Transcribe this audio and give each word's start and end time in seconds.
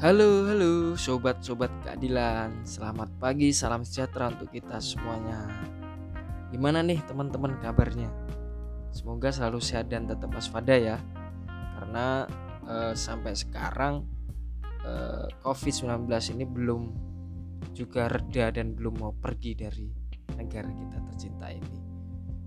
Halo, 0.00 0.48
halo 0.48 0.96
sobat-sobat 0.96 1.68
keadilan. 1.84 2.64
Selamat 2.64 3.12
pagi, 3.20 3.52
salam 3.52 3.84
sejahtera 3.84 4.32
untuk 4.32 4.48
kita 4.48 4.80
semuanya. 4.80 5.44
Gimana 6.48 6.80
nih 6.80 7.04
teman-teman 7.04 7.60
kabarnya? 7.60 8.08
Semoga 8.96 9.28
selalu 9.28 9.60
sehat 9.60 9.92
dan 9.92 10.08
tetap 10.08 10.32
waspada 10.32 10.72
ya. 10.72 10.96
Karena 11.76 12.24
eh, 12.64 12.96
sampai 12.96 13.36
sekarang 13.36 14.08
eh, 14.88 15.28
COVID-19 15.44 16.08
ini 16.32 16.48
belum 16.48 16.82
juga 17.76 18.08
reda 18.08 18.56
dan 18.56 18.72
belum 18.72 19.04
mau 19.04 19.12
pergi 19.12 19.52
dari 19.52 19.92
negara 20.32 20.72
kita 20.72 20.96
tercinta 21.12 21.52
ini. 21.52 21.76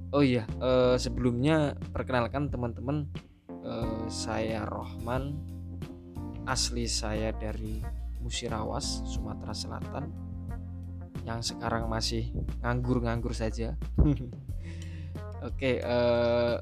Oh 0.09 0.25
iya, 0.25 0.49
eh, 0.57 0.97
sebelumnya 0.97 1.77
perkenalkan 1.93 2.49
teman-teman 2.49 3.13
saya 4.09 4.67
Rohman 4.67 5.52
asli 6.47 6.87
saya 6.87 7.31
dari 7.31 7.79
Musirawas, 8.23 9.03
Sumatera 9.07 9.51
Selatan 9.51 10.05
yang 11.23 11.39
sekarang 11.39 11.87
masih 11.87 12.31
nganggur-nganggur 12.63 13.31
saja. 13.31 13.75
Oke, 15.47 15.79
eh, 15.79 16.55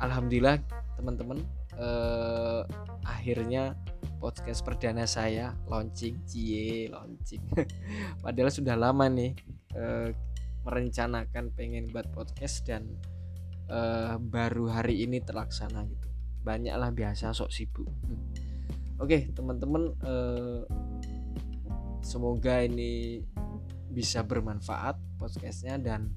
alhamdulillah 0.00 0.60
teman-teman 1.00 1.40
eh, 1.76 2.62
akhirnya 3.04 3.76
podcast 4.20 4.64
perdana 4.64 5.04
saya 5.04 5.52
launching, 5.68 6.24
cie 6.24 6.88
launching. 6.88 7.44
Padahal 8.24 8.48
sudah 8.52 8.76
lama 8.76 9.08
nih 9.08 9.36
eh, 9.76 10.08
merencanakan 10.64 11.52
pengen 11.52 11.92
buat 11.92 12.08
podcast 12.12 12.64
dan 12.64 12.88
eh, 13.68 14.16
baru 14.16 14.72
hari 14.72 15.04
ini 15.04 15.20
terlaksana 15.20 15.84
gitu. 15.84 16.08
Banyaklah 16.44 16.92
biasa 16.92 17.32
sok 17.32 17.52
sibuk. 17.52 17.88
Oke, 19.02 19.26
teman-teman, 19.34 19.90
eh, 20.06 20.62
semoga 21.98 22.62
ini 22.62 23.26
bisa 23.90 24.22
bermanfaat 24.22 25.18
podcastnya 25.18 25.82
dan 25.82 26.14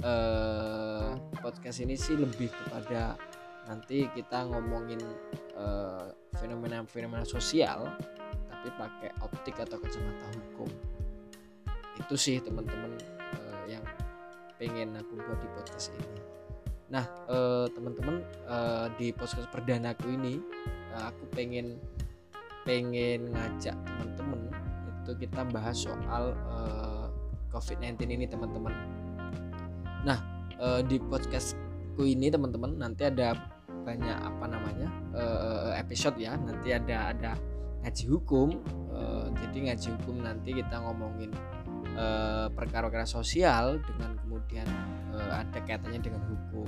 eh, 0.00 1.12
podcast 1.44 1.84
ini 1.84 1.92
sih 2.00 2.16
lebih 2.16 2.48
kepada 2.48 3.20
nanti 3.68 4.08
kita 4.16 4.48
ngomongin 4.48 5.04
eh, 5.52 6.08
fenomena-fenomena 6.40 7.28
sosial, 7.28 7.92
tapi 8.48 8.72
pakai 8.72 9.12
optik 9.20 9.60
atau 9.60 9.76
kacamata 9.76 10.24
hukum. 10.32 10.70
Itu 12.00 12.16
sih 12.16 12.40
teman-teman 12.40 12.96
eh, 13.36 13.76
yang 13.76 13.84
pengen 14.56 14.96
aku 14.96 15.20
buat 15.20 15.44
di 15.44 15.48
podcast 15.60 15.92
ini. 15.92 16.08
Nah, 16.88 17.04
teman-teman 17.74 18.22
di 19.00 19.10
podcast 19.10 19.50
perdanaku 19.50 20.14
ini 20.14 20.38
aku 20.94 21.26
pengen 21.34 21.74
pengen 22.64 23.30
ngajak 23.30 23.76
teman-teman 23.84 24.40
itu 25.04 25.12
kita 25.28 25.44
bahas 25.52 25.76
soal 25.76 26.32
uh, 26.48 27.12
COVID-19 27.52 28.08
ini 28.08 28.24
teman-teman. 28.24 28.72
Nah 30.02 30.18
uh, 30.56 30.80
di 30.80 30.96
podcastku 30.96 32.02
ini 32.02 32.32
teman-teman 32.32 32.80
nanti 32.80 33.04
ada 33.04 33.36
banyak 33.84 34.16
apa 34.16 34.44
namanya 34.48 34.88
uh, 35.12 35.76
episode 35.76 36.16
ya. 36.16 36.40
Nanti 36.40 36.72
ada 36.72 37.12
ada 37.12 37.32
ngaji 37.84 38.04
hukum. 38.08 38.58
Uh, 38.88 39.28
jadi 39.44 39.70
ngaji 39.70 39.88
hukum 40.00 40.24
nanti 40.24 40.56
kita 40.56 40.80
ngomongin 40.80 41.30
perkara-perkara 42.58 43.06
sosial 43.06 43.78
dengan 43.86 44.18
kemudian 44.18 44.66
uh, 45.14 45.44
ada 45.44 45.62
kaitannya 45.62 46.02
dengan 46.02 46.26
hukum. 46.26 46.66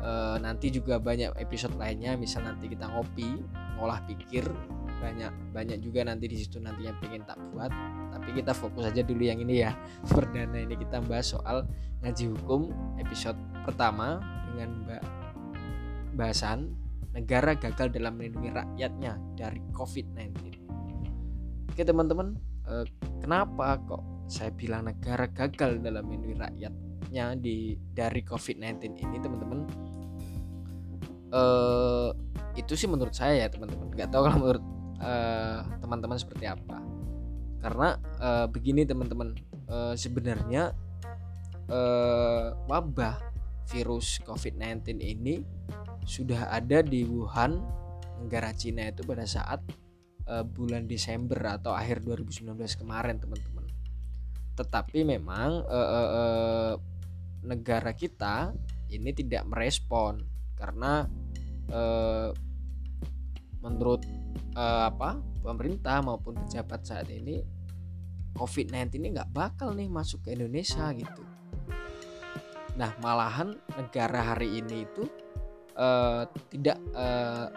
Uh, 0.00 0.40
nanti 0.40 0.72
juga 0.72 0.96
banyak 0.96 1.36
episode 1.36 1.76
lainnya 1.76 2.16
misal 2.16 2.40
nanti 2.46 2.72
kita 2.72 2.88
ngopi 2.88 3.36
ngolah 3.76 4.00
pikir 4.08 4.48
banyak 5.00 5.32
banyak 5.56 5.78
juga 5.80 6.04
nanti 6.04 6.28
di 6.28 6.36
situ 6.36 6.60
nantinya 6.60 6.92
pengen 7.00 7.24
tak 7.24 7.40
buat. 7.50 7.72
Tapi 8.14 8.28
kita 8.36 8.52
fokus 8.52 8.86
aja 8.86 9.00
dulu 9.00 9.24
yang 9.24 9.40
ini 9.40 9.64
ya. 9.64 9.72
Perdana 10.12 10.60
ini 10.60 10.76
kita 10.76 11.00
bahas 11.02 11.32
soal 11.32 11.66
ngaji 12.04 12.30
hukum 12.36 12.70
episode 13.00 13.36
pertama 13.64 14.20
dengan 14.52 14.84
mbak 14.84 15.02
bahasan 16.16 16.76
negara 17.16 17.56
gagal 17.58 17.90
dalam 17.90 18.18
melindungi 18.18 18.50
rakyatnya 18.54 19.18
dari 19.34 19.60
COVID-19 19.74 20.62
oke 21.70 21.82
teman-teman 21.82 22.38
eh, 22.70 22.86
kenapa 23.22 23.78
kok 23.82 24.02
saya 24.30 24.54
bilang 24.54 24.86
negara 24.86 25.26
gagal 25.26 25.82
dalam 25.82 26.06
melindungi 26.06 26.38
rakyatnya 26.38 27.34
di 27.34 27.74
dari 27.90 28.22
COVID-19 28.22 28.94
ini 29.02 29.16
teman-teman? 29.18 29.66
Eh, 31.30 32.10
itu 32.54 32.78
sih 32.78 32.86
menurut 32.86 33.10
saya 33.10 33.46
ya 33.46 33.48
teman-teman. 33.50 33.90
Nggak 33.90 34.14
tahu 34.14 34.22
kalau 34.22 34.38
menurut 34.38 34.64
uh, 35.00 35.64
teman-teman 35.80 36.16
seperti 36.20 36.46
apa. 36.46 36.78
Karena 37.60 37.96
uh, 38.20 38.46
begini 38.48 38.84
teman-teman 38.88 39.36
uh, 39.68 39.92
sebenarnya 39.96 40.72
uh, 41.68 42.56
wabah 42.68 43.20
virus 43.68 44.18
COVID-19 44.24 44.98
ini 45.00 45.44
sudah 46.04 46.50
ada 46.50 46.82
di 46.82 47.06
Wuhan 47.06 47.60
negara 48.20 48.52
Cina 48.52 48.88
itu 48.88 49.06
pada 49.06 49.24
saat 49.24 49.60
uh, 50.28 50.44
bulan 50.44 50.84
Desember 50.84 51.38
atau 51.46 51.72
akhir 51.72 52.04
2019 52.04 52.56
kemarin 52.80 53.16
teman-teman. 53.16 53.64
Tetapi 54.58 55.06
memang 55.06 55.64
uh, 55.64 55.88
uh, 55.88 56.10
uh, 56.10 56.72
negara 57.46 57.96
kita 57.96 58.52
ini 58.90 59.14
tidak 59.14 59.46
merespon 59.48 60.20
karena 60.58 61.08
uh, 61.72 62.34
menurut 63.64 64.04
uh, 64.56 64.90
apa 64.90 65.18
pemerintah 65.40 66.04
maupun 66.04 66.36
pejabat 66.44 66.84
saat 66.84 67.08
ini 67.10 67.40
COVID-19 68.36 69.00
ini 69.00 69.06
nggak 69.16 69.32
bakal 69.34 69.74
nih 69.74 69.90
masuk 69.90 70.24
ke 70.26 70.38
Indonesia 70.38 70.86
gitu. 70.94 71.22
Nah 72.78 72.94
malahan 73.02 73.58
negara 73.74 74.32
hari 74.34 74.62
ini 74.62 74.86
itu 74.86 75.04
uh, 75.74 76.24
tidak 76.48 76.78
uh, 76.94 77.50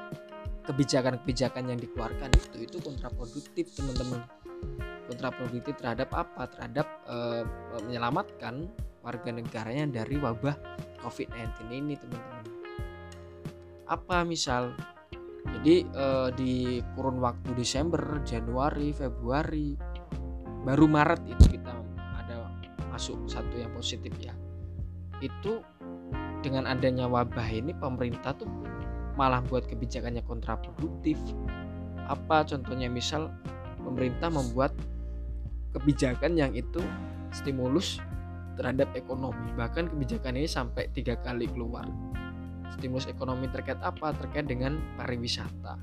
kebijakan-kebijakan 0.64 1.76
yang 1.76 1.80
dikeluarkan 1.80 2.32
itu 2.34 2.66
itu 2.66 2.78
kontraproduktif 2.82 3.72
teman-teman. 3.76 4.24
Kontraproduktif 5.08 5.76
terhadap 5.78 6.10
apa? 6.16 6.50
Terhadap 6.50 6.88
uh, 7.06 7.44
menyelamatkan 7.84 8.72
warga 9.04 9.30
negaranya 9.36 10.02
dari 10.04 10.16
wabah 10.16 10.56
COVID-19 11.04 11.70
ini 11.70 11.94
teman-teman. 12.00 12.46
Apa 13.84 14.24
misal 14.24 14.72
jadi 15.44 15.88
uh, 15.96 16.30
di 16.32 16.80
kurun 16.96 17.20
waktu 17.20 17.56
Desember 17.56 18.20
Januari 18.24 18.96
Februari 18.96 19.76
baru 20.64 20.88
Maret 20.88 21.28
itu 21.28 21.60
kita 21.60 21.72
ada 22.16 22.48
masuk 22.92 23.28
satu 23.28 23.60
yang 23.60 23.72
positif 23.76 24.12
ya. 24.20 24.32
Itu 25.20 25.64
dengan 26.44 26.68
adanya 26.68 27.08
wabah 27.08 27.48
ini 27.48 27.76
pemerintah 27.76 28.36
tuh 28.36 28.48
malah 29.16 29.44
buat 29.44 29.68
kebijakannya 29.68 30.24
kontraproduktif. 30.24 31.20
Apa 32.08 32.44
contohnya? 32.44 32.92
Misal 32.92 33.32
pemerintah 33.80 34.28
membuat 34.32 34.76
kebijakan 35.76 36.36
yang 36.36 36.52
itu 36.56 36.84
stimulus 37.32 38.00
terhadap 38.60 38.92
ekonomi. 38.96 39.52
Bahkan 39.56 39.92
kebijakan 39.96 40.40
ini 40.40 40.48
sampai 40.48 40.92
tiga 40.92 41.20
kali 41.20 41.48
keluar 41.48 41.88
stimulus 42.78 43.08
ekonomi 43.10 43.50
terkait 43.52 43.80
apa? 43.84 44.16
Terkait 44.16 44.48
dengan 44.48 44.80
pariwisata. 44.96 45.76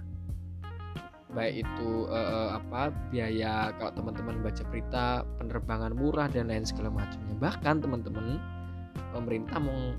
Baik 1.31 1.63
itu 1.63 1.91
eh, 2.11 2.49
apa 2.59 2.91
biaya 3.11 3.71
kalau 3.79 3.95
teman-teman 3.95 4.43
baca 4.43 4.63
berita 4.67 5.23
penerbangan 5.39 5.95
murah 5.95 6.27
dan 6.27 6.51
lain 6.51 6.67
segala 6.67 6.91
macamnya. 6.91 7.35
Bahkan 7.39 7.75
teman-teman 7.87 8.43
pemerintah 9.15 9.63
meng, 9.63 9.95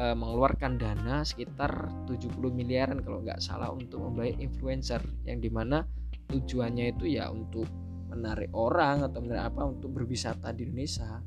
eh, 0.00 0.16
mengeluarkan 0.16 0.80
dana 0.80 1.20
sekitar 1.20 1.92
70 2.08 2.48
miliaran 2.48 3.04
kalau 3.04 3.20
nggak 3.20 3.44
salah 3.44 3.68
untuk 3.72 4.00
membayar 4.08 4.36
influencer 4.40 5.04
yang 5.28 5.38
di 5.44 5.52
mana 5.52 5.84
tujuannya 6.32 6.96
itu 6.96 7.12
ya 7.12 7.28
untuk 7.28 7.68
menarik 8.08 8.48
orang 8.54 9.04
atau 9.04 9.20
menarik 9.20 9.50
apa 9.52 9.62
untuk 9.68 9.90
berwisata 10.00 10.54
di 10.54 10.64
Indonesia. 10.64 11.20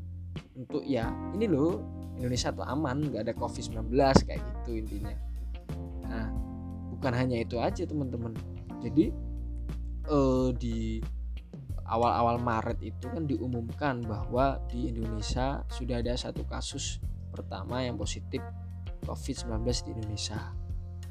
Untuk 0.57 0.81
ya 0.81 1.13
ini 1.37 1.45
loh 1.45 1.96
Indonesia 2.17 2.49
tuh 2.49 2.65
aman 2.65 2.97
nggak 3.13 3.21
ada 3.29 3.33
COVID-19 3.37 3.93
kayak 4.25 4.41
gitu 4.41 4.71
intinya. 4.73 5.13
Nah 6.09 6.27
bukan 6.97 7.13
hanya 7.13 7.37
itu 7.37 7.61
aja 7.61 7.85
teman-teman. 7.85 8.33
Jadi 8.81 9.13
uh, 10.09 10.49
di 10.57 10.97
awal-awal 11.87 12.41
Maret 12.41 12.81
itu 12.81 13.05
kan 13.07 13.29
diumumkan 13.29 14.01
bahwa 14.03 14.57
di 14.67 14.89
Indonesia 14.91 15.61
sudah 15.69 16.01
ada 16.01 16.17
satu 16.17 16.43
kasus 16.49 16.99
pertama 17.31 17.85
yang 17.85 17.95
positif 17.95 18.41
COVID-19 19.05 19.61
di 19.85 19.89
Indonesia. 19.93 20.39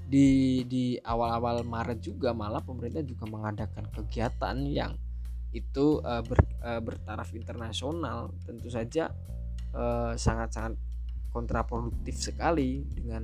Di 0.07 0.29
di 0.67 0.85
awal-awal 0.99 1.63
Maret 1.63 2.03
juga 2.03 2.35
malah 2.35 2.63
pemerintah 2.63 3.07
juga 3.07 3.31
mengadakan 3.31 3.87
kegiatan 3.95 4.59
yang 4.67 4.99
itu 5.55 6.03
uh, 6.03 6.21
ber, 6.27 6.43
uh, 6.67 6.83
bertaraf 6.83 7.31
internasional. 7.31 8.35
Tentu 8.43 8.67
saja 8.67 9.15
sangat-sangat 10.17 10.86
kontraproduktif 11.37 12.17
sekali 12.17 12.81
dengan 12.97 13.21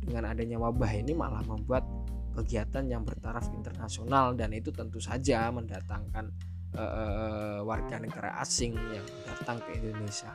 dengan 0.00 0.32
adanya 0.32 0.56
wabah 0.56 0.88
ini 0.96 1.12
malah 1.12 1.44
membuat 1.44 1.84
kegiatan 2.32 2.88
yang 2.88 3.04
bertaraf 3.04 3.52
internasional 3.52 4.32
dan 4.32 4.56
itu 4.56 4.72
tentu 4.72 4.96
saja 4.96 5.52
mendatangkan 5.52 6.32
uh, 6.72 7.60
warga 7.60 8.00
negara 8.00 8.40
asing 8.40 8.72
yang 8.72 9.04
datang 9.28 9.60
ke 9.60 9.76
Indonesia. 9.76 10.32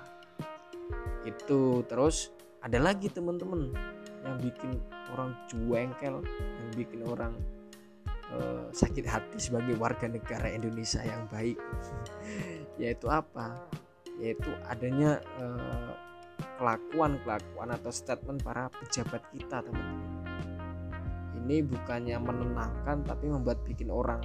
Itu 1.26 1.82
terus 1.90 2.30
ada 2.62 2.78
lagi 2.78 3.10
teman-teman 3.10 3.74
yang 4.22 4.38
bikin 4.38 4.78
orang 5.18 5.34
cuengkel 5.50 6.22
yang 6.22 6.70
bikin 6.78 7.02
orang 7.10 7.34
uh, 8.32 8.70
sakit 8.72 9.04
hati 9.10 9.38
sebagai 9.42 9.74
warga 9.82 10.06
negara 10.06 10.54
Indonesia 10.54 11.02
yang 11.02 11.26
baik. 11.34 11.58
Yaitu 12.82 13.10
apa? 13.10 13.58
Yaitu 14.22 14.54
adanya 14.70 15.18
kelakuan-kelakuan 16.58 17.70
atau 17.74 17.92
statement 17.94 18.42
para 18.42 18.70
pejabat 18.82 19.22
kita 19.34 19.62
teman-teman. 19.62 20.14
Ini 21.38 21.64
bukannya 21.64 22.18
menenangkan 22.20 23.08
tapi 23.08 23.32
membuat 23.32 23.64
bikin 23.64 23.88
orang 23.88 24.20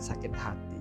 sakit 0.00 0.32
hati. 0.32 0.78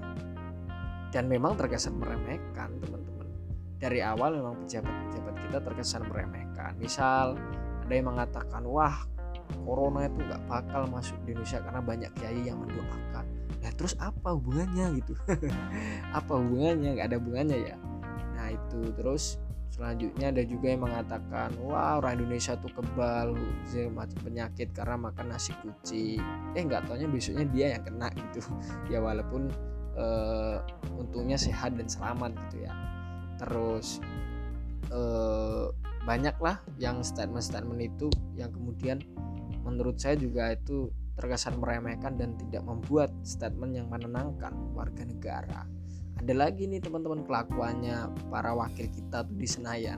Dan 1.11 1.27
memang 1.27 1.59
terkesan 1.59 1.99
meremehkan 1.99 2.79
teman-teman. 2.79 3.27
Dari 3.75 3.99
awal 3.99 4.39
memang 4.39 4.63
pejabat-pejabat 4.63 5.35
kita 5.49 5.57
terkesan 5.59 6.07
meremehkan. 6.07 6.79
Misal 6.79 7.35
ada 7.83 7.93
yang 7.93 8.07
mengatakan 8.07 8.63
wah 8.63 9.03
corona 9.67 10.07
itu 10.07 10.23
nggak 10.23 10.43
bakal 10.47 10.87
masuk 10.87 11.19
di 11.27 11.35
Indonesia 11.35 11.59
karena 11.59 11.81
banyak 11.83 12.11
kiai 12.15 12.41
yang 12.47 12.63
mendoakan. 12.63 13.25
Nah 13.61 13.71
terus 13.75 13.93
apa 13.99 14.33
hubungannya 14.33 15.03
gitu? 15.03 15.13
Apa 16.17 16.33
hubungannya? 16.39 16.97
Nggak 16.97 17.07
ada 17.13 17.17
hubungannya 17.21 17.57
ya? 17.61 17.77
Nah 18.33 18.47
itu. 18.49 18.89
Terus 18.97 19.37
selanjutnya 19.71 20.35
ada 20.35 20.43
juga 20.43 20.67
yang 20.67 20.83
mengatakan 20.83 21.55
wah 21.63 21.97
orang 22.03 22.19
Indonesia 22.19 22.59
tuh 22.59 22.71
kebal 22.75 23.33
macam 23.95 24.19
penyakit 24.19 24.75
karena 24.75 24.99
makan 24.99 25.25
nasi 25.31 25.55
kucing. 25.63 26.19
Eh 26.53 26.61
nggak 26.61 26.91
taunya 26.91 27.07
besoknya 27.07 27.47
dia 27.49 27.67
yang 27.79 27.83
kena 27.87 28.11
gitu. 28.11 28.43
Ya 28.91 28.99
walaupun 28.99 29.47
uh, 29.95 30.59
untungnya 30.99 31.39
sehat 31.39 31.79
dan 31.79 31.87
selamat 31.87 32.35
gitu 32.47 32.67
ya. 32.67 32.73
Terus 33.39 34.03
uh, 34.91 35.71
banyaklah 36.03 36.59
yang 36.75 36.99
statement-statement 36.99 37.79
itu 37.79 38.11
yang 38.35 38.51
kemudian 38.51 38.99
menurut 39.63 39.95
saya 39.95 40.19
juga 40.19 40.51
itu 40.51 40.91
terkesan 41.15 41.61
meremehkan 41.61 42.19
dan 42.19 42.35
tidak 42.35 42.65
membuat 42.65 43.13
statement 43.23 43.77
yang 43.77 43.87
menenangkan 43.87 44.51
warga 44.73 45.05
negara 45.05 45.63
ada 46.21 46.33
lagi 46.37 46.69
nih 46.69 46.77
teman-teman 46.77 47.25
kelakuannya 47.25 48.29
para 48.29 48.53
wakil 48.53 48.85
kita 48.93 49.25
tuh 49.25 49.33
di 49.33 49.49
Senayan 49.49 49.97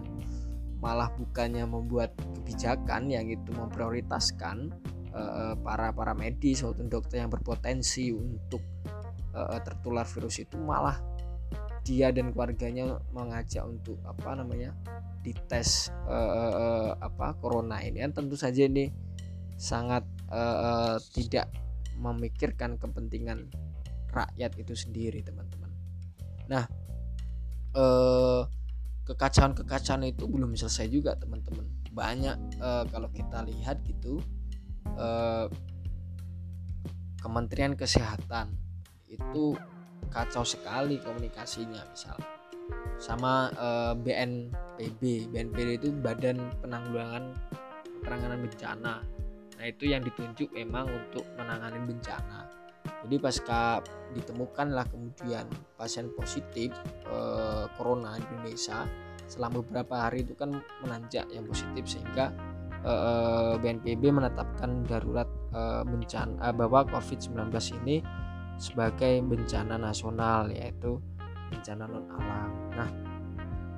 malah 0.79 1.11
bukannya 1.19 1.67
membuat 1.67 2.15
kebijakan 2.15 3.11
yang 3.11 3.27
itu 3.27 3.51
memprioritaskan 3.51 4.71
uh, 5.11 5.55
para 5.59 5.91
para 5.91 6.15
medis 6.15 6.63
maupun 6.63 6.87
dokter 6.87 7.23
yang 7.23 7.31
berpotensi 7.31 8.15
untuk 8.15 8.63
uh, 9.35 9.59
tertular 9.63 10.07
virus 10.07 10.39
itu 10.39 10.55
malah 10.55 10.99
dia 11.83 12.15
dan 12.15 12.31
keluarganya 12.31 13.03
mengajak 13.11 13.67
untuk 13.67 13.99
apa 14.07 14.39
namanya 14.39 14.71
dites 15.27 15.91
uh, 16.07 16.95
apa 17.03 17.35
corona 17.43 17.83
ini 17.83 17.99
kan 17.99 18.15
tentu 18.15 18.39
saja 18.39 18.63
ini 18.63 18.87
sangat 19.59 20.07
tidak 21.13 21.45
memikirkan 22.01 22.81
kepentingan 22.81 23.53
rakyat 24.09 24.57
itu 24.57 24.73
sendiri 24.73 25.21
teman-teman. 25.21 25.62
Nah 26.49 26.63
uh, 27.77 28.41
kekacauan-kekacauan 29.03 30.07
itu 30.07 30.23
belum 30.25 30.55
selesai 30.55 30.87
juga 30.87 31.15
teman-teman. 31.19 31.67
Banyak 31.93 32.37
uh, 32.63 32.83
kalau 32.89 33.11
kita 33.11 33.43
lihat 33.45 33.83
gitu 33.83 34.23
uh, 34.97 35.47
Kementerian 37.23 37.75
Kesehatan 37.79 38.51
itu 39.07 39.55
kacau 40.11 40.43
sekali 40.43 40.99
komunikasinya 40.99 41.79
misal. 41.87 42.19
Sama 42.99 43.47
eh, 43.51 43.93
BNPB 43.95 45.31
BNPB 45.31 45.79
itu 45.79 45.87
Badan 46.03 46.35
Penanggulangan 46.59 47.31
Penanganan 48.03 48.43
Bencana. 48.43 48.95
Nah 49.55 49.65
itu 49.67 49.87
yang 49.87 50.03
ditunjuk 50.03 50.51
memang 50.51 50.91
untuk 50.91 51.23
menangani 51.39 51.79
bencana 51.87 52.62
jadi 53.03 53.15
pasca 53.19 53.83
ditemukanlah 54.15 54.87
kemudian 54.87 55.45
pasien 55.75 56.07
positif 56.15 56.71
uh, 57.11 57.67
corona 57.75 58.15
di 58.15 58.23
Indonesia 58.31 58.87
selama 59.27 59.63
beberapa 59.63 60.07
hari 60.07 60.23
itu 60.23 60.35
kan 60.37 60.55
menanjak 60.83 61.27
yang 61.31 61.43
positif 61.47 61.83
sehingga 61.87 62.31
uh, 62.85 63.55
BNPB 63.59 64.03
menetapkan 64.13 64.85
darurat 64.87 65.27
uh, 65.55 65.81
bencana 65.83 66.37
uh, 66.39 66.53
bahwa 66.53 66.85
COVID-19 66.87 67.49
ini 67.83 68.03
sebagai 68.61 69.19
bencana 69.25 69.75
nasional 69.79 70.51
yaitu 70.53 71.01
bencana 71.49 71.89
non 71.89 72.05
alam. 72.13 72.49
Nah, 72.73 72.89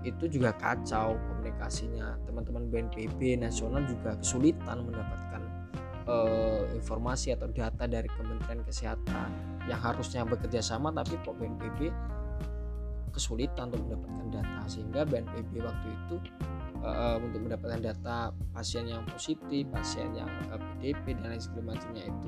itu 0.06 0.30
juga 0.30 0.54
kacau 0.56 1.18
komunikasinya. 1.18 2.20
Teman-teman 2.28 2.70
BNPB 2.70 3.40
nasional 3.42 3.88
juga 3.88 4.20
kesulitan 4.20 4.86
mendapatkan 4.86 5.42
uh, 6.06 6.64
informasi 6.74 7.34
atau 7.36 7.50
data 7.50 7.86
dari 7.86 8.10
Kementerian 8.10 8.62
Kesehatan 8.66 9.30
yang 9.66 9.82
harusnya 9.82 10.26
bekerja 10.26 10.62
sama 10.62 10.94
tapi 10.94 11.18
kok 11.22 11.38
BNPB 11.38 11.90
kesulitan 13.14 13.72
untuk 13.72 13.88
mendapatkan 13.88 14.28
data. 14.42 14.62
Sehingga 14.68 15.02
BNPB 15.08 15.52
waktu 15.64 15.88
itu 15.88 16.16
uh, 16.84 17.18
untuk 17.18 17.40
mendapatkan 17.48 17.82
data 17.82 18.36
pasien 18.52 18.92
yang 18.92 19.08
positif, 19.08 19.66
pasien 19.72 20.12
yang 20.14 20.30
uh, 20.52 20.60
PDP 20.60 21.16
dan 21.20 21.36
lain 21.36 21.42
sebagainya 21.42 22.04
itu 22.12 22.28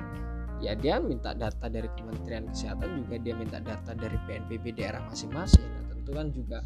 ya 0.58 0.74
dia 0.74 0.98
minta 0.98 1.38
data 1.38 1.70
dari 1.70 1.86
Kementerian 1.94 2.50
Kesehatan 2.50 3.06
juga 3.06 3.16
dia 3.22 3.34
minta 3.38 3.62
data 3.62 3.94
dari 3.94 4.18
BNPB 4.26 4.78
daerah 4.78 5.06
masing-masing. 5.06 5.62
Nah 5.66 5.84
tentu 5.94 6.12
kan 6.14 6.28
juga 6.34 6.60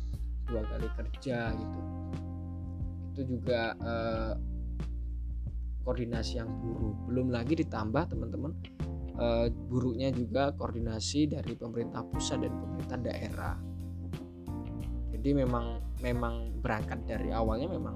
dua 0.48 0.64
kali 0.64 0.88
kerja 0.96 1.52
gitu. 1.52 1.80
Itu 3.12 3.22
juga 3.28 3.76
eh, 3.76 4.34
koordinasi 5.82 6.42
yang 6.42 6.50
buruk. 6.62 6.96
Belum 7.10 7.28
lagi 7.34 7.58
ditambah 7.58 8.14
teman-teman 8.14 8.52
eh, 9.18 9.48
buruknya 9.50 10.10
juga 10.14 10.54
koordinasi 10.56 11.30
dari 11.30 11.54
pemerintah 11.58 12.06
pusat 12.06 12.42
dan 12.42 12.54
pemerintah 12.58 12.98
daerah. 13.02 13.56
Jadi 15.12 15.30
memang 15.38 15.66
memang 16.02 16.50
berangkat 16.62 17.06
dari 17.06 17.30
awalnya 17.30 17.70
memang 17.70 17.96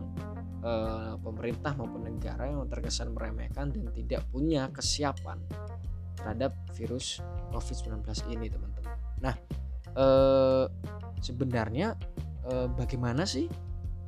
eh, 0.61 1.13
pemerintah 1.21 1.73
maupun 1.77 2.05
negara 2.05 2.49
yang 2.49 2.65
terkesan 2.69 3.13
meremehkan 3.13 3.73
dan 3.73 3.89
tidak 3.93 4.21
punya 4.29 4.69
kesiapan 4.69 5.41
terhadap 6.15 6.57
virus 6.73 7.21
COVID-19 7.53 8.01
ini 8.33 8.47
teman-teman. 8.49 8.95
Nah 9.21 9.35
eh, 9.93 10.65
sebenarnya 11.21 11.97
bagaimana 12.77 13.25
sih 13.25 13.49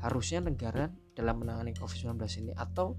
harusnya 0.05 0.45
negara 0.45 0.85
dalam 1.17 1.41
menangani 1.41 1.73
COVID-19 1.73 2.21
ini? 2.45 2.53
Atau 2.53 2.93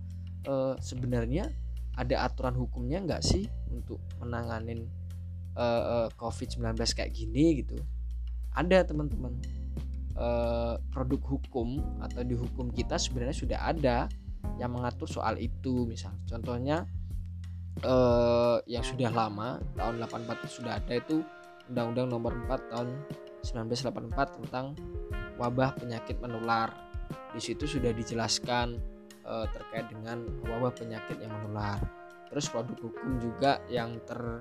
eh, 0.47 0.75
sebenarnya 0.79 1.51
ada 1.99 2.27
aturan 2.27 2.55
hukumnya 2.55 3.03
nggak 3.03 3.23
sih 3.23 3.51
untuk 3.73 3.99
menangani 4.23 4.87
eh, 5.59 5.85
eh, 6.07 6.09
COVID-19 6.15 6.79
kayak 6.95 7.11
gini 7.11 7.65
gitu? 7.65 7.79
Ada 8.55 8.87
teman-teman. 8.87 9.35
Eh, 10.19 10.75
produk 10.91 11.21
hukum 11.23 11.79
atau 12.03 12.27
di 12.27 12.35
hukum 12.35 12.75
kita 12.75 12.99
sebenarnya 12.99 13.37
sudah 13.39 13.59
ada 13.71 14.11
yang 14.59 14.75
mengatur 14.75 15.07
soal 15.07 15.39
itu 15.39 15.87
misal 15.87 16.11
contohnya 16.27 16.87
uh, 17.87 18.59
yang 18.67 18.83
sudah 18.83 19.11
lama 19.15 19.63
tahun 19.79 20.03
84 20.03 20.43
itu 20.43 20.49
sudah 20.63 20.83
ada 20.83 20.95
itu 20.99 21.23
Undang-Undang 21.69 22.09
Nomor 22.11 22.33
4 22.49 22.73
tahun 22.73 22.89
1984 23.45 24.39
tentang 24.43 24.75
wabah 25.37 25.77
penyakit 25.79 26.19
menular. 26.19 26.73
Di 27.31 27.41
situ 27.45 27.69
sudah 27.69 27.93
dijelaskan 27.93 28.81
uh, 29.29 29.47
terkait 29.53 29.87
dengan 29.93 30.25
wabah 30.49 30.73
penyakit 30.73 31.21
yang 31.21 31.31
menular. 31.37 31.79
Terus 32.33 32.49
produk 32.49 32.77
hukum 32.81 33.21
juga 33.21 33.61
yang 33.69 34.01
ter 34.09 34.41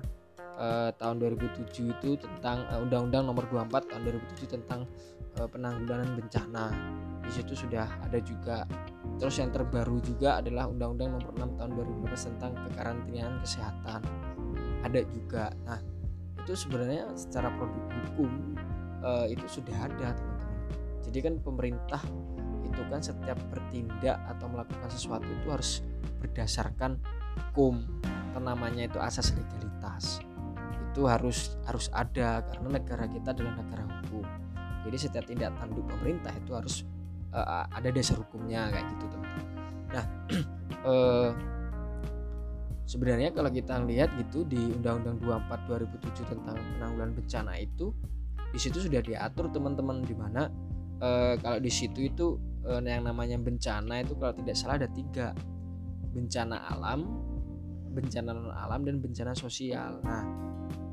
uh, 0.56 0.90
tahun 0.96 1.20
2007 1.20 1.92
itu 1.92 2.10
tentang 2.16 2.64
uh, 2.72 2.80
Undang-Undang 2.80 3.28
Nomor 3.28 3.44
24 3.52 3.92
tahun 3.92 4.02
2007 4.40 4.56
tentang 4.60 4.80
uh, 5.36 5.48
penanggulangan 5.48 6.16
bencana. 6.16 6.64
Di 7.28 7.32
situ 7.36 7.52
sudah 7.52 7.84
ada 8.08 8.18
juga 8.24 8.64
Terus 9.18 9.34
yang 9.42 9.50
terbaru 9.50 9.98
juga 9.98 10.38
adalah 10.38 10.70
Undang-Undang 10.70 11.08
Nomor 11.18 11.32
6 11.34 11.58
Tahun 11.58 11.70
2012 11.74 12.28
tentang 12.30 12.52
kekarantinaan 12.70 13.34
kesehatan. 13.42 14.00
Ada 14.86 15.00
juga. 15.10 15.50
Nah, 15.66 15.80
itu 16.38 16.54
sebenarnya 16.54 17.10
secara 17.18 17.50
produk 17.58 17.82
hukum 18.06 18.30
uh, 19.02 19.26
itu 19.26 19.42
sudah 19.48 19.90
ada, 19.90 20.14
teman-teman. 20.14 20.58
Jadi 21.02 21.18
kan 21.18 21.34
pemerintah 21.42 22.02
itu 22.78 22.86
kan 22.86 23.02
setiap 23.02 23.34
bertindak 23.50 24.22
atau 24.30 24.46
melakukan 24.46 24.86
sesuatu 24.86 25.26
itu 25.26 25.50
harus 25.50 25.82
berdasarkan 26.22 27.02
hukum. 27.34 27.82
Atau 28.30 28.38
namanya 28.38 28.86
itu 28.86 29.02
asas 29.02 29.34
legalitas. 29.34 30.22
Itu 30.94 31.10
harus 31.10 31.58
harus 31.66 31.90
ada 31.90 32.46
karena 32.46 32.78
negara 32.78 33.10
kita 33.10 33.34
adalah 33.34 33.58
negara 33.58 33.82
hukum. 33.82 34.22
Jadi 34.86 34.96
setiap 34.96 35.26
tindak 35.26 35.50
tanduk 35.58 35.82
pemerintah 35.90 36.30
itu 36.38 36.54
harus 36.54 36.86
uh, 37.34 37.66
ada 37.74 37.90
dasar 37.90 38.22
hukumnya 38.22 38.70
kayak 38.70 38.86
gitu 38.94 39.04
teman. 39.10 39.42
Nah 39.90 40.04
uh, 40.86 41.30
sebenarnya 42.88 43.34
kalau 43.34 43.50
kita 43.50 43.82
lihat 43.82 44.14
gitu 44.22 44.46
di 44.46 44.78
Undang-Undang 44.78 45.18
24 45.50 45.98
2007 45.98 46.30
tentang 46.30 46.56
penanggulangan 46.78 47.12
bencana 47.18 47.52
itu 47.58 47.90
di 48.48 48.56
situ 48.56 48.80
sudah 48.80 49.04
diatur 49.04 49.52
teman-teman 49.52 50.00
di 50.00 50.16
mana 50.16 50.48
e, 50.96 51.36
kalau 51.36 51.60
di 51.60 51.68
situ 51.68 52.08
itu 52.08 52.40
e, 52.68 52.72
yang 52.84 53.08
namanya 53.08 53.40
bencana 53.40 54.04
itu 54.04 54.12
kalau 54.20 54.36
tidak 54.36 54.54
salah 54.54 54.76
ada 54.76 54.88
tiga. 54.92 55.32
Bencana 56.12 56.68
alam 56.68 57.08
bencana 57.92 58.30
non 58.36 58.52
alam 58.52 58.84
dan 58.84 59.00
bencana 59.02 59.32
sosial. 59.34 59.98
Nah 60.04 60.22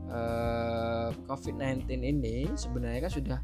eh, 0.10 1.10
COVID-19 1.28 1.86
ini 2.02 2.50
sebenarnya 2.56 3.06
kan 3.06 3.14
sudah 3.14 3.40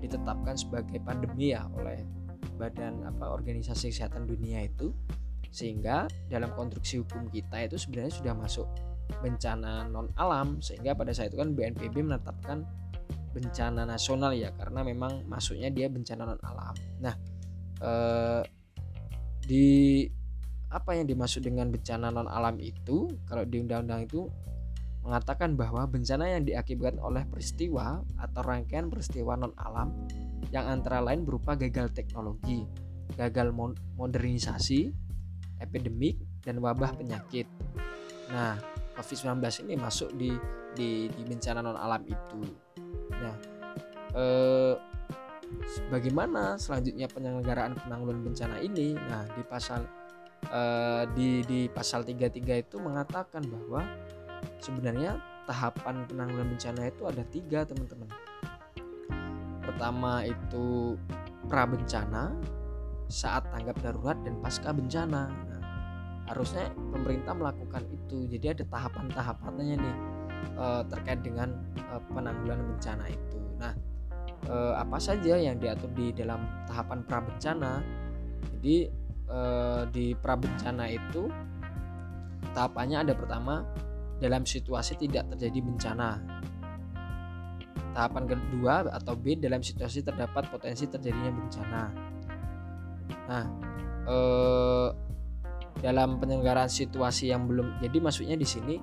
ditetapkan 0.00 0.54
sebagai 0.54 1.02
pandemi 1.02 1.52
ya 1.52 1.66
oleh 1.76 2.00
badan 2.56 3.02
apa 3.04 3.34
organisasi 3.34 3.90
kesehatan 3.90 4.24
dunia 4.24 4.64
itu. 4.64 4.94
Sehingga 5.54 6.10
dalam 6.26 6.50
konstruksi 6.58 6.98
hukum 6.98 7.30
kita 7.30 7.62
itu 7.62 7.78
sebenarnya 7.78 8.14
sudah 8.14 8.34
masuk 8.34 8.66
bencana 9.20 9.86
non 9.86 10.10
alam 10.16 10.58
sehingga 10.64 10.96
pada 10.96 11.12
saat 11.12 11.30
itu 11.30 11.38
kan 11.38 11.52
BNPB 11.52 11.94
menetapkan 12.02 12.64
bencana 13.36 13.84
nasional 13.84 14.32
ya 14.32 14.50
karena 14.54 14.80
memang 14.82 15.26
masuknya 15.30 15.70
dia 15.70 15.86
bencana 15.86 16.26
non 16.26 16.42
alam. 16.42 16.74
Nah, 16.98 17.14
eh, 17.82 18.42
di 19.44 19.68
apa 20.74 20.98
yang 20.98 21.06
dimaksud 21.06 21.46
dengan 21.46 21.70
bencana 21.70 22.10
non 22.10 22.26
alam 22.26 22.58
itu 22.58 23.06
kalau 23.30 23.46
di 23.46 23.62
undang-undang 23.62 24.10
itu 24.10 24.26
mengatakan 25.06 25.54
bahwa 25.54 25.84
bencana 25.86 26.34
yang 26.34 26.42
diakibatkan 26.42 26.98
oleh 26.98 27.22
peristiwa 27.28 28.02
atau 28.18 28.40
rangkaian 28.42 28.90
peristiwa 28.90 29.38
non 29.38 29.54
alam 29.60 29.92
yang 30.50 30.66
antara 30.66 31.04
lain 31.04 31.22
berupa 31.22 31.54
gagal 31.54 31.92
teknologi, 31.92 32.64
gagal 33.14 33.52
modernisasi, 34.00 34.90
epidemik 35.60 36.18
dan 36.40 36.58
wabah 36.58 36.96
penyakit. 36.96 37.44
Nah, 38.32 38.56
COVID-19 38.96 39.44
ini 39.68 39.74
masuk 39.76 40.10
di, 40.16 40.32
di 40.72 41.06
di 41.12 41.22
bencana 41.22 41.60
non 41.60 41.76
alam 41.76 42.02
itu. 42.08 42.40
Nah, 43.12 43.34
eh, 44.16 44.74
bagaimana 45.88 46.56
selanjutnya 46.60 47.06
penyelenggaraan 47.10 47.74
penanggulangan 47.78 48.24
bencana 48.32 48.56
ini? 48.60 48.94
Nah, 48.94 49.24
di 49.34 49.42
pasal 49.44 49.84
eh, 50.48 51.04
di 51.12 51.42
di 51.44 51.60
pasal 51.68 52.04
33 52.06 52.64
itu 52.64 52.76
mengatakan 52.80 53.42
bahwa 53.48 53.84
sebenarnya 54.60 55.20
tahapan 55.44 56.08
penanggulangan 56.08 56.50
bencana 56.56 56.80
itu 56.88 57.02
ada 57.04 57.22
tiga 57.28 57.60
teman-teman. 57.68 58.08
Pertama 59.64 60.24
itu 60.24 60.96
pra 61.48 61.68
bencana 61.68 62.32
saat 63.08 63.44
tanggap 63.52 63.76
darurat 63.84 64.16
dan 64.24 64.40
pasca 64.40 64.72
bencana. 64.72 65.28
Nah, 65.28 65.62
harusnya 66.32 66.72
pemerintah 66.92 67.36
melakukan 67.36 67.84
itu. 67.92 68.24
Jadi 68.28 68.56
ada 68.56 68.64
tahapan-tahapannya 68.64 69.76
nih 69.76 69.96
e, 70.56 70.66
terkait 70.88 71.20
dengan 71.20 71.52
e, 71.76 71.94
penanggulangan 72.12 72.64
bencana 72.76 73.04
itu 73.12 73.43
nah 74.44 74.52
e, 74.52 74.56
apa 74.80 74.98
saja 75.00 75.34
yang 75.40 75.56
diatur 75.56 75.88
di 75.96 76.12
dalam 76.12 76.44
tahapan 76.68 77.00
pra 77.04 77.24
bencana 77.24 77.80
jadi 78.60 78.76
e, 79.28 79.40
di 79.92 80.12
pra 80.16 80.36
bencana 80.36 80.88
itu 80.92 81.32
tahapannya 82.54 83.02
ada 83.08 83.12
pertama 83.16 83.64
dalam 84.22 84.46
situasi 84.46 84.96
tidak 84.96 85.26
terjadi 85.34 85.58
bencana. 85.60 86.22
Tahapan 87.94 88.24
kedua 88.26 88.90
atau 88.90 89.14
B 89.14 89.38
dalam 89.38 89.62
situasi 89.62 90.02
terdapat 90.02 90.50
potensi 90.50 90.86
terjadinya 90.90 91.30
bencana. 91.30 91.82
Nah, 93.30 93.44
eh, 94.08 94.88
dalam 95.82 96.18
penyelenggaraan 96.18 96.70
situasi 96.70 97.30
yang 97.30 97.46
belum 97.50 97.82
jadi 97.82 97.98
maksudnya 97.98 98.38
di 98.38 98.46
sini 98.46 98.74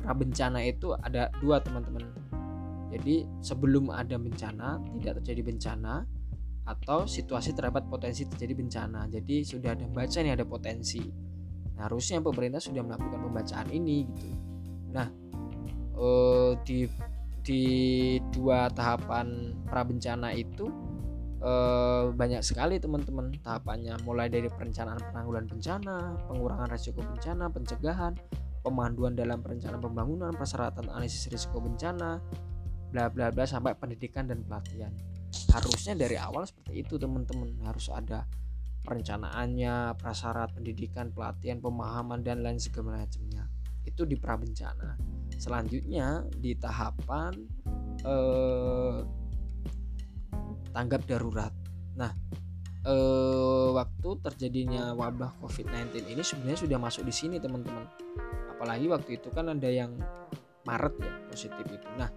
pra 0.00 0.14
bencana 0.14 0.62
itu 0.66 0.94
ada 0.94 1.30
dua 1.38 1.62
teman-teman. 1.62 2.19
Jadi 2.90 3.22
sebelum 3.38 3.94
ada 3.94 4.18
bencana 4.18 4.82
tidak 4.98 5.22
terjadi 5.22 5.42
bencana 5.46 6.02
atau 6.66 7.06
situasi 7.06 7.54
terdapat 7.54 7.86
potensi 7.86 8.26
terjadi 8.26 8.54
bencana. 8.58 9.06
Jadi 9.10 9.46
sudah 9.46 9.74
ada 9.74 9.86
baca 9.86 10.18
nih 10.20 10.34
ada 10.34 10.46
potensi. 10.46 11.02
Nah, 11.78 11.88
harusnya 11.88 12.20
pemerintah 12.20 12.60
sudah 12.60 12.82
melakukan 12.84 13.20
pembacaan 13.30 13.68
ini 13.70 14.06
gitu. 14.10 14.28
Nah, 14.94 15.08
eh, 15.96 16.52
di 16.66 16.78
di 17.40 17.62
dua 18.30 18.68
tahapan 18.68 19.56
prabencana 19.64 20.36
itu 20.36 20.68
eh, 21.40 22.04
banyak 22.12 22.44
sekali 22.44 22.76
teman-teman 22.76 23.32
tahapannya 23.40 23.96
mulai 24.04 24.28
dari 24.28 24.46
perencanaan 24.50 25.00
penanggulangan 25.00 25.48
bencana, 25.48 25.96
pengurangan 26.28 26.68
risiko 26.68 27.00
bencana, 27.00 27.48
pencegahan, 27.48 28.12
pemanduan 28.60 29.16
dalam 29.16 29.40
perencanaan 29.40 29.80
pembangunan, 29.80 30.32
persyaratan 30.36 30.92
analisis 30.92 31.32
risiko 31.32 31.64
bencana, 31.64 32.20
bla 32.90 33.06
bla 33.08 33.30
bla 33.30 33.46
sampai 33.46 33.78
pendidikan 33.78 34.26
dan 34.26 34.42
pelatihan. 34.42 34.90
Harusnya 35.54 35.94
dari 35.94 36.18
awal 36.18 36.46
seperti 36.46 36.82
itu 36.82 36.98
teman-teman, 36.98 37.54
harus 37.62 37.86
ada 37.90 38.26
perencanaannya, 38.82 39.94
prasyarat 39.94 40.50
pendidikan, 40.56 41.14
pelatihan, 41.14 41.62
pemahaman 41.62 42.26
dan 42.26 42.42
lain 42.42 42.58
segala 42.58 42.98
macamnya. 42.98 43.46
Itu 43.86 44.04
di 44.04 44.18
prabencana. 44.18 44.98
Selanjutnya 45.38 46.26
di 46.36 46.52
tahapan 46.58 47.32
eh, 48.04 48.98
tanggap 50.74 51.02
darurat. 51.06 51.52
Nah 51.96 52.12
eh, 52.84 53.68
waktu 53.70 54.10
terjadinya 54.24 54.92
wabah 54.96 55.38
COVID-19 55.40 56.10
ini 56.10 56.22
sebenarnya 56.24 56.60
sudah 56.66 56.78
masuk 56.80 57.06
di 57.06 57.14
sini 57.14 57.36
teman-teman. 57.38 57.86
Apalagi 58.56 58.86
waktu 58.90 59.22
itu 59.22 59.28
kan 59.32 59.48
ada 59.48 59.68
yang 59.68 59.96
Maret 60.68 60.94
ya 61.00 61.12
positif 61.32 61.64
itu. 61.72 61.88
Nah 61.96 62.12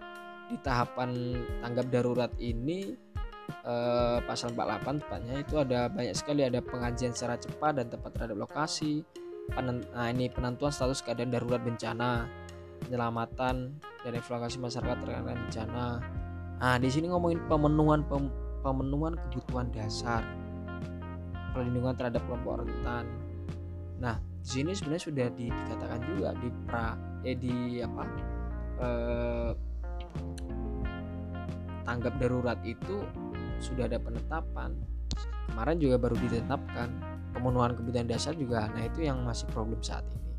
di 0.54 0.58
tahapan 0.62 1.34
tanggap 1.66 1.86
darurat 1.90 2.32
ini 2.38 2.94
eh, 3.66 4.18
pasal 4.22 4.54
48 4.54 5.02
tepatnya 5.02 5.36
itu 5.42 5.56
ada 5.58 5.90
banyak 5.90 6.14
sekali 6.14 6.46
ada 6.46 6.62
pengajian 6.62 7.12
secara 7.12 7.42
cepat 7.42 7.82
dan 7.82 7.90
tepat 7.90 8.12
terhadap 8.14 8.38
lokasi 8.38 9.02
nah 9.92 10.08
ini 10.08 10.32
penentuan 10.32 10.72
status 10.72 11.04
keadaan 11.04 11.28
darurat 11.28 11.60
bencana 11.60 12.32
penyelamatan 12.84 13.80
dan 14.04 14.12
evaluasi 14.12 14.60
masyarakat 14.60 14.98
terkait 15.00 15.24
bencana. 15.24 15.88
Nah 16.60 16.76
di 16.80 16.90
sini 16.92 17.08
ngomongin 17.10 17.40
pemenuhan 17.48 18.04
pem, 18.08 18.28
pemenuhan 18.62 19.16
kebutuhan 19.32 19.72
dasar 19.72 20.24
perlindungan 21.56 21.96
terhadap 21.96 22.22
kelompok 22.28 22.68
rentan. 22.68 23.08
Nah 24.04 24.20
di 24.44 24.48
sini 24.48 24.72
sebenarnya 24.76 25.04
sudah 25.08 25.28
di, 25.32 25.48
dikatakan 25.48 26.00
juga 26.04 26.30
di 26.36 26.50
pra 26.68 26.88
eh 27.24 27.38
di 27.40 27.80
apa 27.80 28.04
eh, 28.84 29.52
tanggap 31.84 32.16
darurat 32.20 32.60
itu 32.66 33.04
sudah 33.60 33.88
ada 33.88 34.00
penetapan. 34.00 34.75
Kemarin 35.52 35.78
juga 35.80 35.96
baru 36.00 36.16
ditetapkan. 36.18 36.90
Pemenuhan 37.34 37.74
kebutuhan 37.74 38.06
dasar 38.06 38.38
juga 38.38 38.70
nah 38.78 38.86
itu 38.86 39.10
yang 39.10 39.25
masih 39.25 39.50
problem 39.50 39.82
saat 39.82 40.06
ini. 40.13 40.38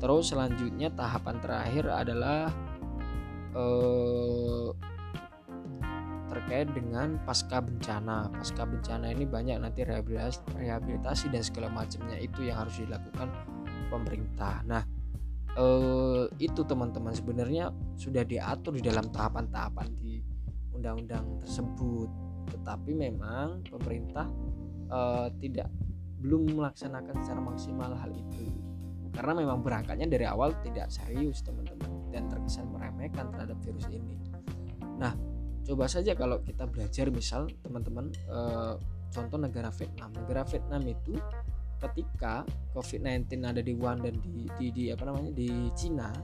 Terus 0.00 0.32
selanjutnya 0.32 0.88
tahapan 0.96 1.36
terakhir 1.44 1.84
adalah 1.92 2.48
eh, 3.52 4.68
terkait 6.32 6.72
dengan 6.72 7.20
pasca 7.28 7.60
bencana. 7.60 8.32
Pasca 8.32 8.64
bencana 8.64 9.12
ini 9.12 9.28
banyak 9.28 9.60
nanti 9.60 9.84
rehabilitasi, 9.84 11.28
dan 11.28 11.42
segala 11.44 11.68
macamnya 11.68 12.16
itu 12.16 12.48
yang 12.48 12.64
harus 12.64 12.80
dilakukan 12.80 13.28
pemerintah. 13.92 14.64
Nah 14.64 14.82
eh, 15.52 16.24
itu 16.40 16.64
teman-teman 16.64 17.12
sebenarnya 17.12 17.68
sudah 18.00 18.24
diatur 18.24 18.72
di 18.72 18.82
dalam 18.82 19.04
tahapan-tahapan 19.12 19.88
di 20.00 20.31
undang-undang 20.82 21.38
tersebut. 21.38 22.10
Tetapi 22.50 22.90
memang 22.90 23.62
pemerintah 23.70 24.26
eh, 24.90 25.28
tidak 25.38 25.70
belum 26.18 26.58
melaksanakan 26.58 27.14
secara 27.22 27.40
maksimal 27.40 27.90
hal 27.94 28.10
itu. 28.10 28.50
Karena 29.14 29.38
memang 29.38 29.62
berangkatnya 29.62 30.10
dari 30.10 30.26
awal 30.26 30.56
tidak 30.66 30.90
serius 30.90 31.44
teman-teman 31.46 32.10
dan 32.10 32.26
terkesan 32.26 32.66
meremehkan 32.74 33.30
terhadap 33.30 33.58
virus 33.62 33.86
ini. 33.94 34.18
Nah 34.98 35.14
coba 35.62 35.86
saja 35.86 36.18
kalau 36.18 36.42
kita 36.42 36.66
belajar 36.66 37.06
misal 37.14 37.46
teman-teman 37.62 38.10
eh, 38.10 38.74
contoh 39.14 39.38
negara 39.38 39.70
Vietnam. 39.70 40.10
Negara 40.18 40.42
Vietnam 40.50 40.82
itu 40.90 41.14
ketika 41.82 42.46
COVID-19 42.72 43.42
ada 43.42 43.58
di 43.58 43.74
Wuhan 43.74 43.98
dan 44.02 44.14
di, 44.22 44.46
di, 44.58 44.66
di 44.70 44.84
apa 44.94 45.02
namanya 45.02 45.34
di 45.34 45.50
Cina 45.74 46.14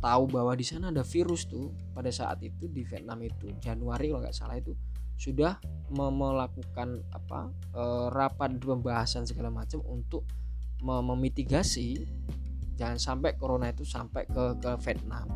tahu 0.00 0.24
bahwa 0.32 0.56
di 0.56 0.64
sana 0.64 0.88
ada 0.88 1.04
virus 1.04 1.44
tuh 1.46 1.70
pada 1.92 2.08
saat 2.08 2.40
itu 2.40 2.66
di 2.66 2.82
Vietnam 2.82 3.20
itu 3.20 3.52
Januari 3.60 4.08
kalau 4.10 4.24
nggak 4.24 4.36
salah 4.36 4.56
itu 4.56 4.72
sudah 5.20 5.60
melakukan 5.92 7.04
apa 7.12 7.52
e, 7.76 7.82
rapat 8.08 8.56
pembahasan 8.56 9.28
segala 9.28 9.52
macam 9.52 9.84
untuk 9.84 10.24
memitigasi 10.80 12.08
jangan 12.80 12.96
sampai 12.96 13.36
corona 13.36 13.68
itu 13.68 13.84
sampai 13.84 14.24
ke 14.24 14.56
ke 14.56 14.70
Vietnam. 14.80 15.28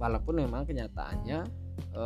Walaupun 0.00 0.40
memang 0.40 0.64
kenyataannya 0.64 1.44
e, 1.92 2.04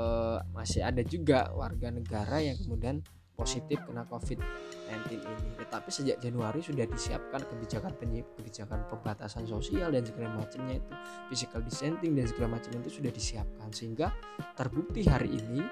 masih 0.50 0.82
ada 0.82 1.06
juga 1.06 1.54
warga 1.54 1.94
negara 1.94 2.42
yang 2.42 2.58
kemudian 2.58 2.98
positif 3.38 3.78
kena 3.86 4.02
COVID-19 4.10 4.79
COVID-19 4.90 5.22
ini. 5.22 5.50
Tetapi 5.58 5.88
sejak 5.90 6.16
Januari 6.18 6.60
sudah 6.60 6.86
disiapkan 6.86 7.40
kebijakan 7.46 7.92
kebijakan 8.36 8.80
pembatasan 8.90 9.46
sosial 9.46 9.94
dan 9.94 10.02
segala 10.02 10.42
macamnya 10.42 10.82
itu. 10.82 10.92
Physical 11.30 11.60
distancing 11.62 12.12
dan 12.18 12.26
segala 12.26 12.58
macam 12.58 12.70
itu 12.82 12.90
sudah 13.00 13.12
disiapkan. 13.14 13.68
Sehingga 13.70 14.10
terbukti 14.58 15.06
hari 15.06 15.38
ini 15.38 15.62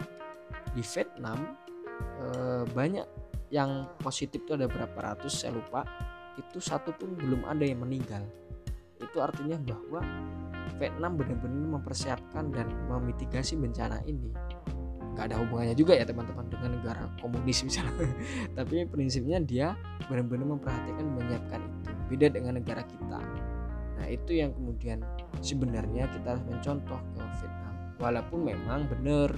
di 0.72 0.82
Vietnam 0.82 1.58
eh, 2.22 2.64
banyak 2.70 3.06
yang 3.48 3.88
positif 3.98 4.44
itu 4.44 4.54
ada 4.54 4.70
berapa 4.70 4.96
ratus 5.14 5.44
saya 5.44 5.56
lupa. 5.58 5.82
Itu 6.38 6.62
satu 6.62 6.94
pun 6.94 7.18
belum 7.18 7.42
ada 7.50 7.66
yang 7.66 7.82
meninggal. 7.82 8.22
Itu 9.02 9.18
artinya 9.18 9.58
bahwa 9.58 10.02
Vietnam 10.78 11.18
benar-benar 11.18 11.80
mempersiapkan 11.80 12.54
dan 12.54 12.70
memitigasi 12.86 13.58
bencana 13.58 13.98
ini 14.06 14.30
nggak 15.18 15.34
ada 15.34 15.42
hubungannya 15.42 15.74
juga 15.74 15.98
ya 15.98 16.06
teman-teman 16.06 16.46
dengan 16.46 16.78
negara 16.78 17.10
komunis 17.18 17.66
misalnya. 17.66 18.06
Tapi 18.62 18.86
prinsipnya 18.86 19.42
dia 19.42 19.74
benar-benar 20.06 20.46
memperhatikan 20.46 21.10
menyiapkan 21.10 21.58
itu. 21.58 21.90
Beda 22.06 22.26
dengan 22.30 22.62
negara 22.62 22.86
kita. 22.86 23.18
Nah 23.98 24.06
itu 24.06 24.38
yang 24.38 24.54
kemudian 24.54 25.02
sebenarnya 25.42 26.06
kita 26.14 26.38
harus 26.38 26.44
mencontoh 26.46 27.02
ke 27.18 27.22
Vietnam 27.42 27.74
walaupun 27.98 28.46
memang 28.46 28.86
benar 28.86 29.34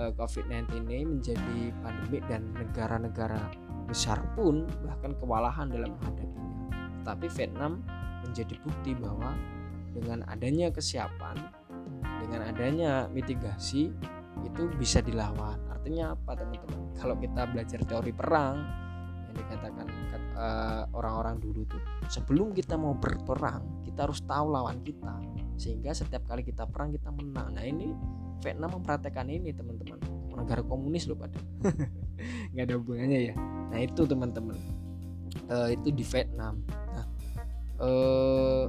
eh, 0.00 0.12
COVID-19 0.16 0.88
ini 0.88 1.04
menjadi 1.04 1.68
pandemi 1.84 2.18
dan 2.24 2.48
negara-negara 2.56 3.44
besar 3.84 4.24
pun 4.32 4.64
bahkan 4.88 5.12
kewalahan 5.20 5.68
dalam 5.68 5.92
menghadapinya. 6.00 6.56
Tapi 7.04 7.28
Vietnam 7.28 7.84
menjadi 8.24 8.56
bukti 8.64 8.96
bahwa 8.96 9.36
dengan 9.92 10.24
adanya 10.32 10.72
kesiapan 10.72 11.36
dengan 12.24 12.40
adanya 12.46 12.92
mitigasi 13.10 13.90
itu 14.44 14.68
bisa 14.76 15.00
dilawan. 15.04 15.58
Artinya 15.70 16.14
apa 16.14 16.36
teman-teman? 16.36 16.94
Kalau 16.96 17.16
kita 17.16 17.48
belajar 17.48 17.80
teori 17.84 18.12
perang 18.12 18.56
yang 19.30 19.36
dikatakan 19.36 19.86
uh, 20.34 20.82
orang-orang 20.96 21.38
dulu 21.38 21.62
tuh 21.70 21.78
sebelum 22.10 22.50
kita 22.50 22.74
mau 22.74 22.98
berperang 22.98 23.62
kita 23.86 24.08
harus 24.08 24.20
tahu 24.24 24.46
lawan 24.50 24.80
kita. 24.80 25.14
Sehingga 25.60 25.92
setiap 25.92 26.24
kali 26.24 26.40
kita 26.40 26.64
perang 26.64 26.88
kita 26.94 27.12
menang. 27.12 27.52
Nah 27.52 27.64
ini 27.66 27.92
Vietnam 28.40 28.80
mempraktekkan 28.80 29.28
ini 29.28 29.52
teman-teman. 29.52 30.00
Negara 30.32 30.64
komunis 30.64 31.04
loh 31.04 31.20
pada 31.20 31.36
nggak 32.56 32.64
ada 32.64 32.74
hubungannya 32.80 33.32
ya. 33.32 33.34
Nah 33.68 33.78
itu 33.84 34.08
teman-teman. 34.08 34.56
Uh, 35.52 35.68
itu 35.68 35.92
di 35.92 36.00
Vietnam. 36.00 36.64
Nah 36.66 37.06
uh, 37.84 38.64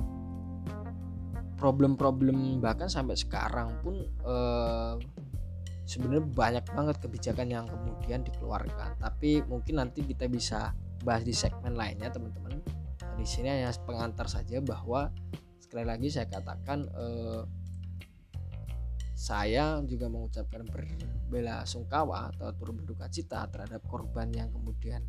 problem-problem 1.56 2.58
bahkan 2.58 2.90
sampai 2.90 3.14
sekarang 3.14 3.78
pun 3.86 4.02
uh, 4.26 4.98
sebenarnya 5.92 6.24
banyak 6.24 6.66
banget 6.72 6.96
kebijakan 7.04 7.48
yang 7.52 7.66
kemudian 7.68 8.24
dikeluarkan. 8.24 8.96
Tapi 8.96 9.44
mungkin 9.44 9.84
nanti 9.84 10.08
kita 10.08 10.32
bisa 10.32 10.72
bahas 11.04 11.28
di 11.28 11.36
segmen 11.36 11.76
lainnya 11.76 12.08
teman-teman. 12.08 12.64
Nah, 13.04 13.14
di 13.20 13.28
sini 13.28 13.52
hanya 13.52 13.76
pengantar 13.84 14.32
saja 14.32 14.64
bahwa 14.64 15.12
sekali 15.60 15.84
lagi 15.84 16.08
saya 16.08 16.32
katakan 16.32 16.88
eh, 16.88 17.44
saya 19.12 19.84
juga 19.84 20.08
mengucapkan 20.08 20.64
berbela 20.64 21.68
sungkawa 21.68 22.32
atau 22.32 22.56
turut 22.56 22.82
berduka 22.82 23.12
cita 23.12 23.44
terhadap 23.52 23.84
korban 23.86 24.32
yang 24.32 24.48
kemudian 24.48 25.04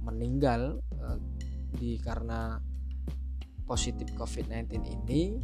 meninggal 0.00 0.80
eh, 0.96 1.20
di 1.76 2.00
karena 2.00 2.56
positif 3.68 4.08
COVID-19 4.16 4.80
ini. 4.80 5.36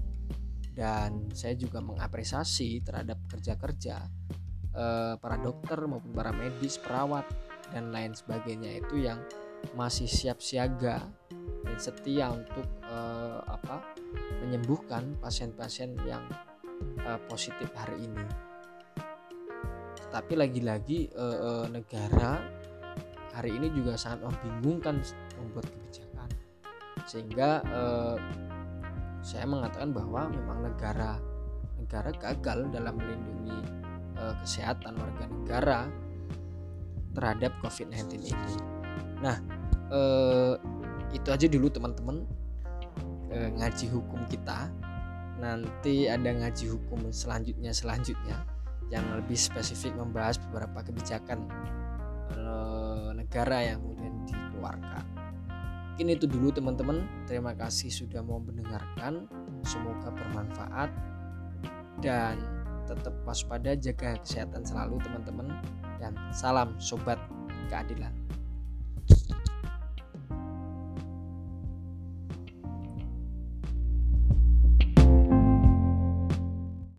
Dan 0.79 1.35
saya 1.35 1.59
juga 1.59 1.83
mengapresiasi 1.83 2.79
terhadap 2.87 3.19
kerja-kerja 3.27 3.99
eh, 4.75 5.15
para 5.17 5.37
dokter 5.41 5.79
maupun 5.87 6.13
para 6.13 6.33
medis, 6.35 6.77
perawat 6.81 7.25
dan 7.73 7.93
lain 7.93 8.17
sebagainya 8.17 8.81
itu 8.81 9.05
yang 9.05 9.21
masih 9.75 10.07
siap 10.07 10.39
siaga 10.39 11.03
dan 11.65 11.77
setia 11.79 12.31
untuk 12.31 12.67
eh, 12.87 13.41
apa 13.45 13.83
menyembuhkan 14.45 15.19
pasien-pasien 15.19 15.99
yang 16.07 16.25
eh, 17.05 17.21
positif 17.27 17.69
hari 17.75 18.09
ini. 18.09 18.25
Tapi 20.09 20.33
lagi-lagi 20.39 21.13
eh, 21.13 21.39
eh, 21.39 21.67
negara 21.69 22.41
hari 23.37 23.55
ini 23.55 23.71
juga 23.71 23.95
sangat 23.95 24.27
membingungkan 24.27 24.99
membuat 25.39 25.71
kebijakan 25.71 26.31
sehingga 27.07 27.63
eh, 27.63 28.17
saya 29.23 29.45
mengatakan 29.45 29.93
bahwa 29.93 30.31
memang 30.31 30.59
negara 30.65 31.19
negara 31.79 32.11
gagal 32.17 32.69
dalam 32.73 32.99
melindungi 32.99 33.78
uh, 34.19 34.35
kesehatan 34.43 34.99
warga 34.99 35.25
negara 35.31 35.81
terhadap 37.15 37.53
COVID-19 37.65 38.31
ini. 38.31 38.57
Nah, 39.25 39.37
uh, 39.91 40.55
itu 41.11 41.29
aja 41.33 41.47
dulu 41.49 41.67
teman-teman 41.73 42.27
uh, 43.33 43.49
ngaji 43.59 43.87
hukum 43.91 44.23
kita. 44.29 44.71
Nanti 45.39 46.11
ada 46.11 46.35
ngaji 46.35 46.75
hukum 46.75 47.15
selanjutnya 47.15 47.71
selanjutnya 47.71 48.43
yang 48.89 49.05
lebih 49.15 49.39
spesifik 49.39 49.95
membahas 49.95 50.41
beberapa 50.49 50.83
kebijakan 50.83 51.47
uh, 52.35 53.15
negara 53.15 53.75
yang 53.75 53.79
kemudian 53.85 54.15
dikeluarkan. 54.27 55.05
Mungkin 55.95 56.15
itu 56.15 56.31
dulu 56.31 56.55
teman-teman. 56.55 57.27
Terima 57.27 57.59
kasih 57.59 57.91
sudah 57.91 58.23
mau 58.23 58.39
mendengarkan. 58.39 59.27
Semoga 59.67 60.15
bermanfaat 60.15 60.91
dan 61.99 62.39
tetap 62.89 63.13
waspada 63.29 63.77
jaga 63.77 64.17
kesehatan 64.25 64.65
selalu 64.65 64.97
teman-teman. 65.05 65.49
Dan 65.99 66.15
salam 66.33 66.73
sobat 66.81 67.19
keadilan 67.69 68.15